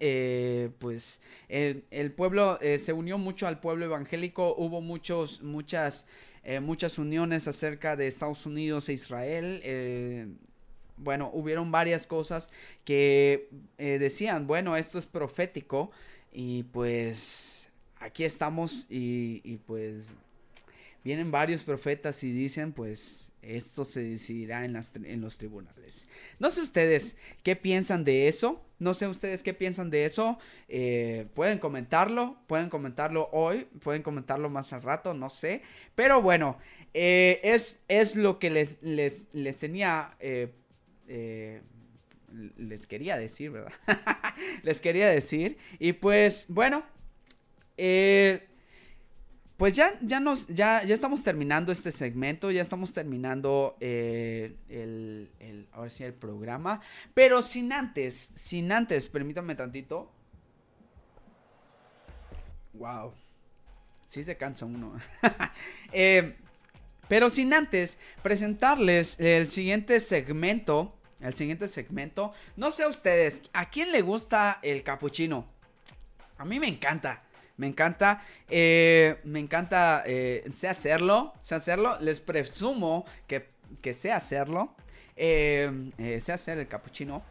[0.79, 4.53] pues, el pueblo se unió mucho al pueblo evangélico.
[4.57, 6.05] Hubo muchos, muchas
[6.45, 9.61] eh, muchas uniones acerca de Estados Unidos e Israel.
[9.63, 10.27] Eh,
[10.97, 12.51] bueno, hubieron varias cosas
[12.85, 15.91] que eh, decían, bueno, esto es profético
[16.31, 20.17] y pues aquí estamos y, y pues
[21.05, 26.09] vienen varios profetas y dicen pues esto se decidirá en, las, en los tribunales.
[26.39, 28.65] No sé ustedes qué piensan de eso.
[28.79, 30.39] No sé ustedes qué piensan de eso.
[30.67, 32.37] Eh, pueden comentarlo.
[32.47, 33.67] Pueden comentarlo hoy.
[33.83, 35.13] Pueden comentarlo más al rato.
[35.13, 35.61] No sé.
[35.93, 36.57] Pero bueno.
[36.95, 40.17] Eh, es, es, lo que les, les, les tenía.
[40.19, 41.61] Eh,
[42.57, 43.73] les quería decir, ¿verdad?
[44.63, 45.57] les quería decir.
[45.77, 46.83] Y pues, bueno.
[47.77, 48.47] Eh,
[49.57, 55.31] pues ya, ya, nos, ya, ya estamos terminando este segmento, ya estamos terminando eh, el,
[55.39, 55.67] el,
[55.99, 56.81] el programa.
[57.13, 60.11] Pero sin antes, sin antes, permítanme tantito.
[62.73, 63.13] Wow.
[64.05, 64.93] Sí se cansa uno.
[65.97, 66.35] Eh,
[67.07, 70.97] pero sin antes presentarles el siguiente segmento.
[71.21, 72.33] El siguiente segmento.
[72.57, 75.47] No sé a ustedes, ¿a quién le gusta el capuchino?
[76.37, 77.24] A mí me encanta.
[77.57, 81.97] Me encanta, eh, me encanta, eh, sé hacerlo, sé hacerlo.
[82.01, 83.49] Les presumo que,
[83.81, 84.75] que sé hacerlo.
[85.15, 87.23] Eh, sé hacer el capuchino.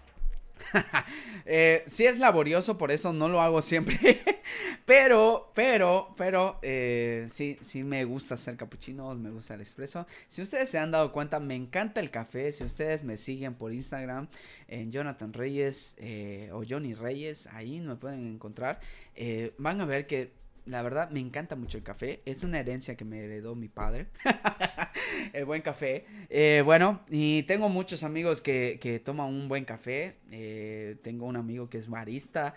[1.46, 4.22] Eh, sí es laborioso, por eso no lo hago siempre.
[4.84, 10.06] pero, pero, pero, eh, sí, sí me gusta hacer capuchinos, me gusta el espresso.
[10.28, 12.52] Si ustedes se han dado cuenta, me encanta el café.
[12.52, 14.28] Si ustedes me siguen por Instagram
[14.68, 18.80] en Jonathan Reyes eh, o Johnny Reyes, ahí me pueden encontrar.
[19.14, 20.32] Eh, van a ver que
[20.66, 22.22] la verdad me encanta mucho el café.
[22.24, 24.08] Es una herencia que me heredó mi padre.
[25.32, 26.04] el buen café.
[26.28, 30.16] Eh, bueno, y tengo muchos amigos que, que toman un buen café.
[30.30, 32.54] Eh, tengo un amigo que es barista.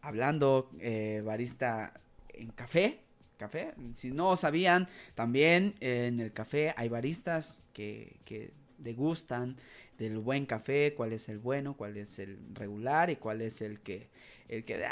[0.00, 1.92] Hablando, eh, barista
[2.28, 3.00] en café.
[3.36, 3.74] Café.
[3.94, 9.56] Si no sabían, también en el café hay baristas que, que degustan
[9.98, 13.80] del buen café, cuál es el bueno, cuál es el regular y cuál es el
[13.80, 14.10] que
[14.48, 14.84] el que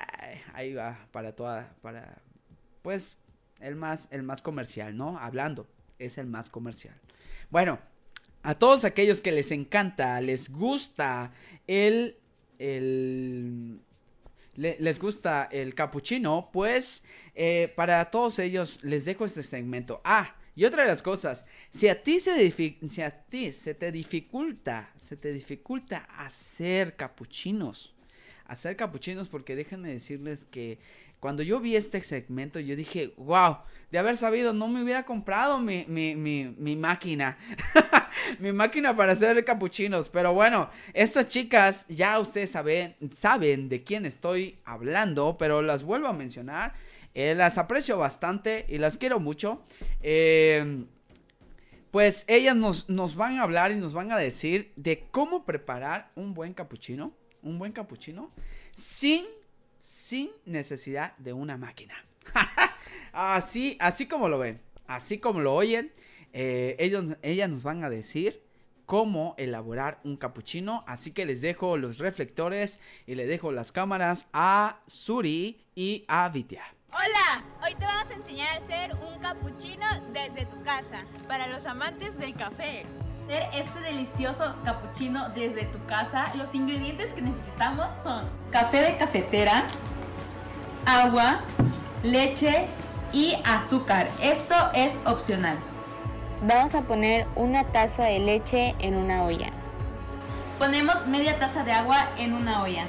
[0.52, 2.22] ahí va para toda para
[2.82, 3.18] pues
[3.60, 5.18] el más, el más comercial, ¿no?
[5.18, 5.66] Hablando,
[6.00, 6.94] es el más comercial.
[7.50, 7.78] Bueno,
[8.42, 11.32] a todos aquellos que les encanta, les gusta
[11.66, 12.16] el,
[12.58, 13.80] el,
[14.56, 20.00] le, les gusta el capuchino, pues eh, para todos ellos les dejo este segmento.
[20.04, 23.92] Ah, y otra de las cosas, si a ti se, si a ti se te
[23.92, 27.94] dificulta, se te dificulta hacer capuchinos,
[28.46, 30.78] hacer capuchinos porque déjenme decirles que
[31.20, 33.58] cuando yo vi este segmento, yo dije, wow,
[33.90, 37.36] de haber sabido, no me hubiera comprado mi, mi, mi, mi máquina.
[38.38, 40.08] mi máquina para hacer capuchinos.
[40.08, 46.08] Pero bueno, estas chicas, ya ustedes saben, saben de quién estoy hablando, pero las vuelvo
[46.08, 46.72] a mencionar.
[47.12, 49.62] Eh, las aprecio bastante y las quiero mucho.
[50.00, 50.84] Eh,
[51.90, 56.12] pues ellas nos, nos van a hablar y nos van a decir de cómo preparar
[56.14, 57.12] un buen capuchino.
[57.42, 58.30] Un buen capuchino
[58.72, 59.24] sin
[59.90, 61.94] sin necesidad de una máquina.
[63.12, 65.92] así, así como lo ven, así como lo oyen,
[66.32, 68.40] eh, ellos, ellas nos van a decir
[68.86, 70.84] cómo elaborar un capuchino.
[70.86, 76.28] Así que les dejo los reflectores y le dejo las cámaras a Suri y a
[76.28, 76.62] Vitya.
[76.92, 81.04] Hola, hoy te vamos a enseñar a hacer un capuchino desde tu casa.
[81.26, 82.86] Para los amantes del café.
[83.30, 89.62] Hacer este delicioso capuchino desde tu casa, los ingredientes que necesitamos son café de cafetera,
[90.84, 91.38] agua,
[92.02, 92.66] leche
[93.12, 94.08] y azúcar.
[94.20, 95.56] Esto es opcional.
[96.42, 99.52] Vamos a poner una taza de leche en una olla.
[100.58, 102.84] Ponemos media taza de agua en una olla.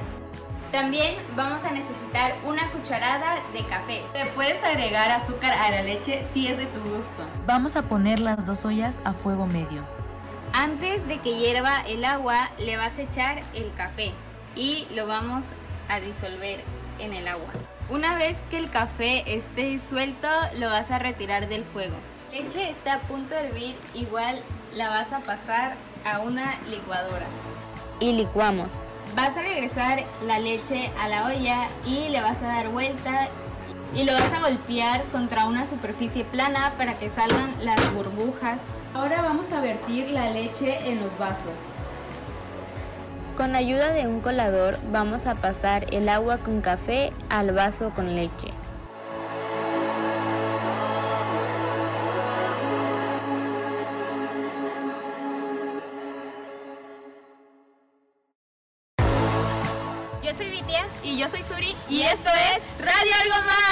[0.72, 4.02] También vamos a necesitar una cucharada de café.
[4.12, 7.28] Te puedes agregar azúcar a la leche si es de tu gusto.
[7.46, 10.01] Vamos a poner las dos ollas a fuego medio.
[10.54, 14.12] Antes de que hierva el agua, le vas a echar el café
[14.56, 15.46] y lo vamos
[15.88, 16.60] a disolver
[17.00, 17.52] en el agua.
[17.90, 21.96] Una vez que el café esté disuelto, lo vas a retirar del fuego.
[22.32, 27.26] La leche está a punto de hervir, igual la vas a pasar a una licuadora.
[28.02, 28.82] Y licuamos.
[29.16, 33.30] Vas a regresar la leche a la olla y le vas a dar vuelta
[33.96, 38.60] y lo vas a golpear contra una superficie plana para que salgan las burbujas.
[38.94, 41.54] Ahora vamos a vertir la leche en los vasos.
[43.38, 48.16] Con ayuda de un colador vamos a pasar el agua con café al vaso con
[48.16, 48.50] leche.
[60.22, 63.71] Yo soy Vitia Y yo soy Suri y esto es Radio Algo Más.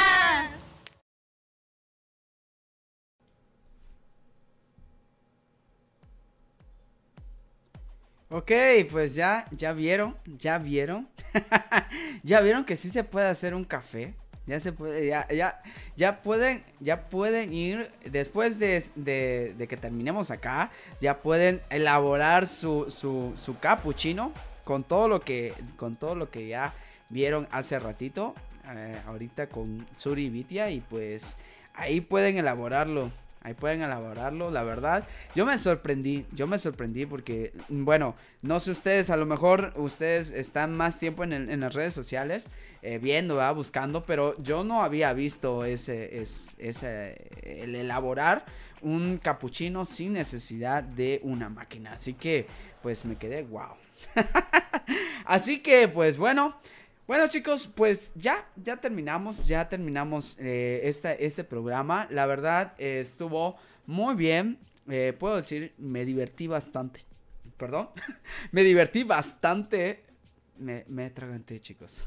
[8.32, 8.52] Ok,
[8.92, 11.10] pues ya, ya vieron, ya vieron,
[12.24, 14.14] ya vieron que sí se puede hacer un café.
[14.46, 15.62] Ya se puede, ya, ya,
[15.96, 22.48] ya pueden, ya pueden ir, después de, de, de que terminemos acá, ya pueden elaborar
[22.48, 24.32] su, su, su capuchino
[24.64, 26.74] con todo lo que, con todo lo que ya
[27.10, 28.34] vieron hace ratito,
[28.68, 31.36] eh, ahorita con Suri Vitia, y pues
[31.76, 33.12] ahí pueden elaborarlo.
[33.42, 35.08] Ahí pueden elaborarlo, la verdad.
[35.34, 40.30] Yo me sorprendí, yo me sorprendí porque, bueno, no sé ustedes, a lo mejor ustedes
[40.32, 42.50] están más tiempo en, las redes sociales
[42.82, 48.46] eh, viendo, buscando, pero yo no había visto ese, es- ese, el elaborar
[48.82, 51.94] un capuchino sin necesidad de una máquina.
[51.94, 52.46] Así que,
[52.82, 53.76] pues me quedé, wow.
[55.26, 56.56] Así que, pues bueno.
[57.10, 62.08] Bueno chicos, pues ya, ya terminamos, ya terminamos eh, este programa.
[62.12, 63.56] La verdad eh, estuvo
[63.88, 64.60] muy bien.
[64.88, 67.00] Eh, puedo decir, me divertí bastante.
[67.58, 67.90] Perdón.
[68.52, 70.04] me divertí bastante.
[70.60, 71.12] Me, me
[71.60, 72.04] chicos.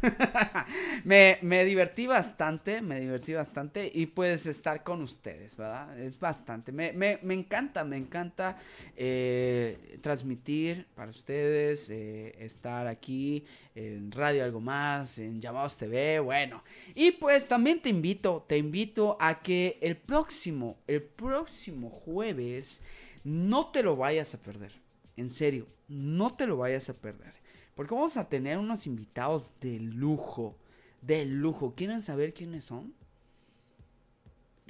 [1.04, 5.98] me, me, divertí bastante, me divertí bastante y puedes estar con ustedes, ¿verdad?
[5.98, 6.70] Es bastante.
[6.70, 8.58] Me, me, me encanta, me encanta
[8.96, 13.44] eh, transmitir para ustedes, eh, estar aquí
[13.74, 16.62] en Radio Algo Más, en Llamados TV, bueno.
[16.94, 22.82] Y pues también te invito, te invito a que el próximo, el próximo jueves,
[23.24, 24.72] no te lo vayas a perder.
[25.16, 27.42] En serio, no te lo vayas a perder.
[27.74, 30.56] Porque vamos a tener unos invitados de lujo.
[31.00, 31.74] De lujo.
[31.74, 32.94] ¿Quieren saber quiénes son?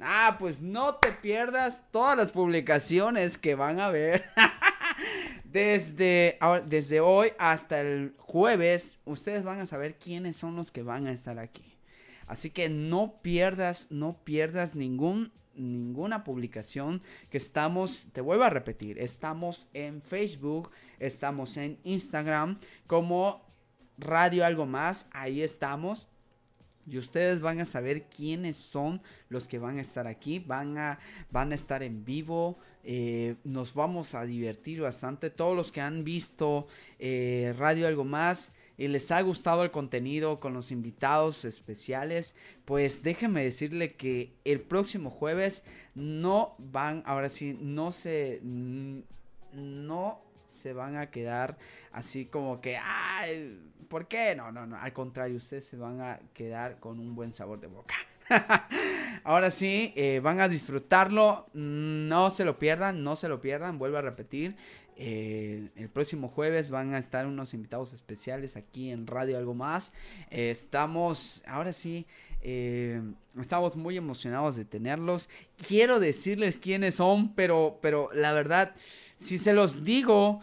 [0.01, 4.25] Ah, pues no te pierdas todas las publicaciones que van a ver.
[5.45, 11.07] desde, desde hoy hasta el jueves, ustedes van a saber quiénes son los que van
[11.07, 11.77] a estar aquí.
[12.25, 18.97] Así que no pierdas, no pierdas ningún ninguna publicación que estamos, te vuelvo a repetir,
[18.99, 20.71] estamos en Facebook,
[21.05, 23.41] estamos en Instagram como
[23.97, 26.07] Radio Algo Más, ahí estamos.
[26.85, 30.99] Y ustedes van a saber quiénes son los que van a estar aquí, van a,
[31.31, 35.29] van a estar en vivo, eh, nos vamos a divertir bastante.
[35.29, 36.67] Todos los que han visto
[36.99, 42.35] eh, Radio Algo Más, y les ha gustado el contenido con los invitados especiales,
[42.65, 45.63] pues déjenme decirle que el próximo jueves
[45.95, 50.21] no van, ahora sí, no se, no
[50.53, 51.57] se van a quedar
[51.91, 54.35] así como que, ay, ¿por qué?
[54.35, 57.67] No, no, no, al contrario, ustedes se van a quedar con un buen sabor de
[57.67, 57.95] boca.
[59.23, 61.47] Ahora sí, eh, van a disfrutarlo.
[61.53, 63.77] No se lo pierdan, no se lo pierdan.
[63.77, 64.55] Vuelvo a repetir.
[64.95, 69.91] Eh, el próximo jueves van a estar unos invitados especiales aquí en Radio Algo Más.
[70.29, 72.05] Eh, estamos, ahora sí,
[72.43, 73.01] eh,
[73.39, 75.29] estamos muy emocionados de tenerlos.
[75.67, 78.75] Quiero decirles quiénes son, pero, pero la verdad,
[79.17, 80.41] si se los digo,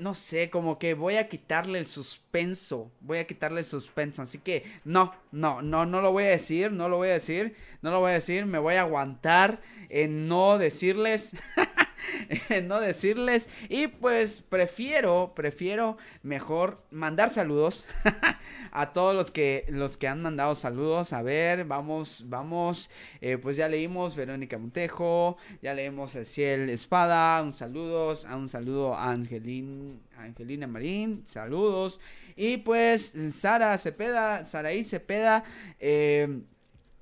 [0.00, 2.90] no sé, como que voy a quitarle el suspenso.
[3.00, 4.22] Voy a quitarle el suspenso.
[4.22, 7.54] Así que no, no, no, no lo voy a decir, no lo voy a decir,
[7.82, 8.46] no lo voy a decir.
[8.46, 9.60] Me voy a aguantar
[9.90, 11.32] en no decirles.
[12.64, 13.48] no decirles.
[13.68, 17.86] Y pues prefiero, prefiero mejor mandar saludos
[18.72, 21.12] a todos los que, los que han mandado saludos.
[21.12, 22.90] A ver, vamos, vamos.
[23.20, 28.48] Eh, pues ya leímos Verónica Montejo, ya leímos a Ciel Espada, un saludos, a un
[28.48, 32.00] saludo a Angelín, Angelina Marín, saludos.
[32.36, 35.44] Y pues Sara Cepeda, Saraí Cepeda,
[35.78, 36.40] eh,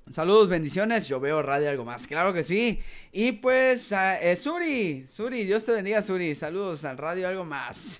[0.09, 1.07] Saludos, bendiciones.
[1.07, 2.07] Yo veo radio algo más.
[2.07, 2.79] Claro que sí.
[3.11, 6.33] Y pues, eh, Suri, Suri, Dios te bendiga, Suri.
[6.33, 7.99] Saludos al radio algo más.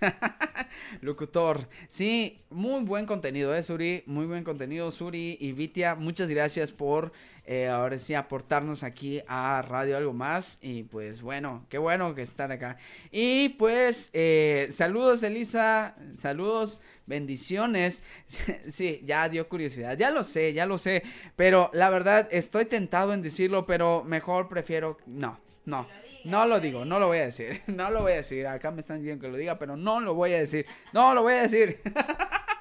[1.01, 1.70] Locutor.
[1.88, 4.01] Sí, muy buen contenido, ¿eh, Suri?
[4.07, 5.93] Muy buen contenido, Suri y Vitia.
[5.93, 7.12] Muchas gracias por
[7.52, 10.60] eh, ahora sí aportarnos aquí a Radio Algo Más.
[10.62, 12.78] Y pues bueno, qué bueno que están acá.
[13.12, 15.95] Y pues, eh, saludos, Elisa.
[16.16, 18.04] Saludos bendiciones.
[18.68, 21.02] sí, ya dio curiosidad, ya lo sé, ya lo sé,
[21.36, 25.88] pero la verdad estoy tentado en decirlo, pero mejor prefiero no, no.
[26.26, 28.45] No lo digo, no lo voy a decir, no lo voy a decir.
[28.45, 31.24] Acá me están diciendo que lo diga, pero no lo voy a decir, no lo
[31.24, 31.82] voy a decir.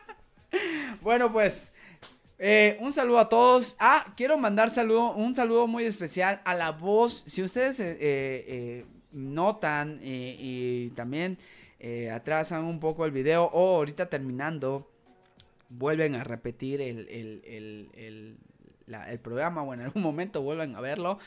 [1.02, 1.74] bueno, pues
[2.38, 3.76] eh, un saludo a todos.
[3.80, 7.24] Ah, quiero mandar saludo, un saludo muy especial a la voz.
[7.26, 11.38] Si ustedes eh, eh, notan y también
[12.12, 14.90] atrasan un poco el video o ahorita terminando
[15.68, 18.36] vuelven a repetir el,
[19.22, 21.18] programa o en algún momento vuelven a verlo.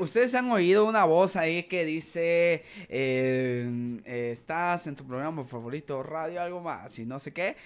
[0.00, 4.00] Ustedes han oído una voz ahí que dice, eh,
[4.32, 7.56] estás en tu programa favorito, radio, algo más y no sé qué.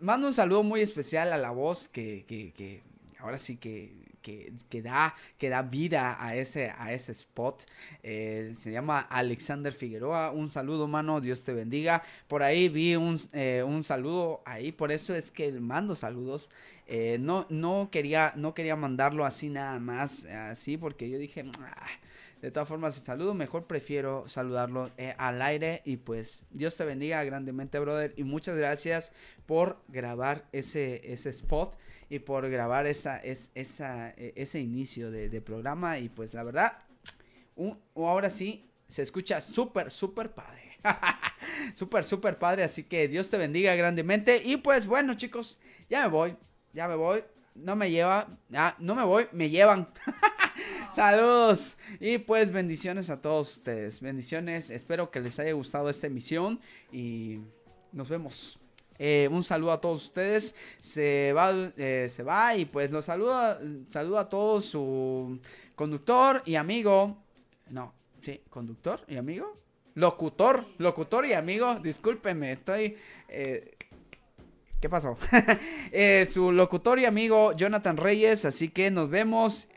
[0.00, 2.82] Mando un saludo muy especial a la voz que, que
[3.18, 4.06] ahora sí que
[4.68, 7.64] que, da, que da vida a ese, a ese spot.
[8.02, 10.32] Eh, se llama Alexander Figueroa.
[10.32, 11.20] Un saludo, mano.
[11.20, 12.02] Dios te bendiga.
[12.28, 14.72] Por ahí vi un, eh, un saludo ahí.
[14.72, 16.50] Por eso es que mando saludos.
[16.86, 20.24] Eh, no, no, quería, no quería mandarlo así nada más.
[20.24, 21.44] Así porque yo dije...
[22.40, 27.24] de todas formas, el saludo mejor prefiero saludarlo al aire y pues Dios te bendiga
[27.24, 28.12] grandemente, brother.
[28.16, 29.12] Y muchas gracias
[29.46, 31.76] por grabar ese, ese spot
[32.08, 35.98] y por grabar esa, es, esa, e, ese inicio de, programa.
[35.98, 36.78] Y pues la verdad,
[37.54, 40.78] un, ahora sí, se escucha súper, súper padre.
[41.74, 42.64] súper, súper padre.
[42.64, 44.42] Así que Dios te bendiga grandemente.
[44.44, 45.58] Y pues bueno, chicos,
[45.88, 46.36] ya me voy.
[46.72, 47.24] Ya me voy.
[47.54, 48.28] No me lleva.
[48.54, 49.88] Ah, no me voy, me llevan.
[50.92, 51.76] Saludos.
[52.00, 54.00] Y pues bendiciones a todos ustedes.
[54.00, 54.70] Bendiciones.
[54.70, 56.60] Espero que les haya gustado esta emisión.
[56.92, 57.40] Y
[57.92, 58.58] nos vemos.
[58.98, 60.54] Eh, un saludo a todos ustedes.
[60.80, 63.58] Se va, eh, se va y pues los saluda,
[64.18, 65.38] a todos su
[65.74, 67.16] conductor y amigo.
[67.68, 69.58] No, sí, conductor y amigo.
[69.94, 71.76] Locutor, locutor y amigo.
[71.76, 72.96] Discúlpeme, estoy...
[73.28, 73.72] Eh,
[74.80, 75.16] ¿Qué pasó?
[76.28, 78.44] Su locutor y amigo Jonathan Reyes.
[78.44, 79.68] Así que nos vemos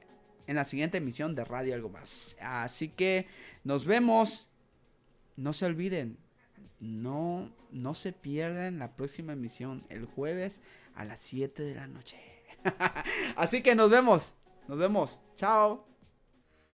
[0.49, 2.35] en la siguiente emisión de Radio Algo Más.
[2.41, 3.27] Así que
[3.63, 4.49] nos vemos.
[5.35, 6.17] No se olviden.
[6.79, 10.63] No, no se pierdan la próxima emisión el jueves
[10.95, 12.17] a las 7 de la noche.
[13.35, 14.33] Así que nos vemos.
[14.67, 15.21] Nos vemos.
[15.35, 15.88] Chao.